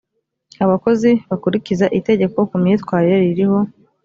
[0.63, 3.59] abakozi bakurikiza itegeko ku myitwarire ririho